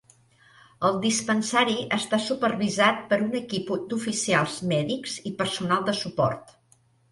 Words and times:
El 0.87 0.95
dispensari 1.03 1.75
està 1.97 2.19
supervisat 2.29 3.05
per 3.13 3.21
un 3.27 3.37
equip 3.41 3.71
d'Oficials 3.93 4.59
Mèdics 4.75 5.21
i 5.33 5.37
personal 5.45 5.89
de 5.93 5.99
suport. 6.03 6.59